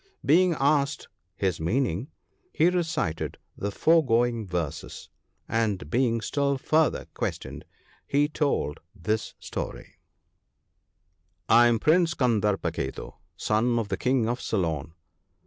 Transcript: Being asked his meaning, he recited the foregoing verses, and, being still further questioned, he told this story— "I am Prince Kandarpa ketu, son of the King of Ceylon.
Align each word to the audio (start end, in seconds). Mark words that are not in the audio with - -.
Being 0.25 0.53
asked 0.59 1.09
his 1.35 1.59
meaning, 1.59 2.09
he 2.51 2.69
recited 2.69 3.37
the 3.55 3.69
foregoing 3.69 4.47
verses, 4.47 5.09
and, 5.47 5.91
being 5.91 6.21
still 6.21 6.57
further 6.57 7.05
questioned, 7.13 7.65
he 8.07 8.27
told 8.27 8.79
this 8.95 9.35
story— 9.37 9.99
"I 11.49 11.67
am 11.67 11.77
Prince 11.77 12.15
Kandarpa 12.15 12.71
ketu, 12.71 13.13
son 13.37 13.77
of 13.77 13.89
the 13.89 13.97
King 13.97 14.27
of 14.27 14.41
Ceylon. 14.41 14.95